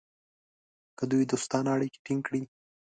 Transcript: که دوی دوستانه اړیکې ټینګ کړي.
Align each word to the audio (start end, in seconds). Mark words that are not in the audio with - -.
که 0.97 1.03
دوی 1.11 1.23
دوستانه 1.31 1.69
اړیکې 1.75 1.99
ټینګ 2.05 2.21
کړي. 2.27 2.41